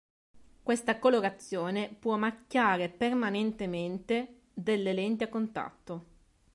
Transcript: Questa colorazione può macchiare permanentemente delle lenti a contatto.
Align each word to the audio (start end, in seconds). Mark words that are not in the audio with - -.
Questa 0.63 0.97
colorazione 0.97 1.87
può 1.89 2.17
macchiare 2.17 2.89
permanentemente 2.89 4.45
delle 4.51 4.93
lenti 4.93 5.21
a 5.23 5.27
contatto. 5.27 6.05